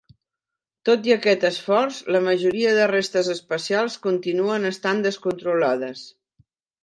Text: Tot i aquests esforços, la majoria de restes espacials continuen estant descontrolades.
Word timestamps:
Tot 0.89 1.03
i 1.09 1.11
aquests 1.15 1.47
esforços, 1.49 1.99
la 2.15 2.21
majoria 2.27 2.71
de 2.79 2.87
restes 2.91 3.29
espacials 3.35 3.99
continuen 4.07 4.67
estant 4.73 5.03
descontrolades. 5.09 6.05